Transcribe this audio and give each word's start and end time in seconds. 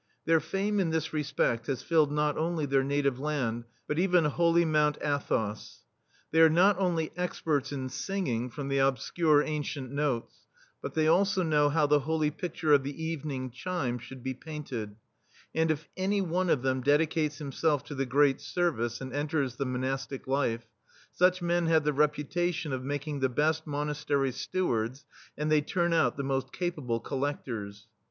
Their 0.25 0.39
fame 0.39 0.79
in 0.79 0.89
this 0.89 1.13
respedt 1.13 1.67
has 1.67 1.83
filled 1.83 2.11
not 2.11 2.35
only 2.35 2.65
their 2.65 2.83
native 2.83 3.19
land, 3.19 3.65
but 3.87 3.99
even 3.99 4.25
holy 4.25 4.65
Mount 4.65 4.97
Athos. 4.99 5.83
They 6.31 6.41
are 6.41 6.49
not 6.49 6.75
only 6.79 7.11
experts 7.15 7.71
at 7.71 7.91
singing 7.91 8.49
from 8.49 8.67
the 8.67 8.79
obscure 8.79 9.43
ancient 9.43 9.91
notes, 9.91 10.33
but 10.81 10.95
they 10.95 11.07
also 11.07 11.43
know 11.43 11.69
how 11.69 11.85
the 11.85 11.99
holy 11.99 12.31
pidture 12.31 12.73
of 12.73 12.81
"the 12.81 12.99
evening 12.99 13.51
chime" 13.51 13.99
should 13.99 14.23
be 14.23 14.33
painted; 14.33 14.95
and 15.53 15.69
if 15.69 15.87
any 15.95 16.19
one 16.19 16.49
of 16.49 16.63
them 16.63 16.81
dedi 16.83 17.07
cates 17.07 17.37
himself 17.37 17.83
to 17.83 17.93
the 17.93 18.07
great 18.07 18.41
service 18.41 19.01
and 19.01 19.13
enters 19.13 19.57
the 19.57 19.67
monastic 19.67 20.25
life, 20.25 20.65
such 21.11 21.43
men 21.43 21.67
have 21.67 21.83
the 21.83 21.93
reputation 21.93 22.73
of 22.73 22.83
making 22.83 23.19
the 23.19 23.29
best 23.29 23.67
Monastery 23.67 24.31
stewards, 24.31 25.05
and 25.37 25.51
they 25.51 25.61
turn 25.61 25.93
out 25.93 26.17
the 26.17 26.23
most 26.23 26.51
capable 26.51 26.99
coUedtors. 26.99 27.83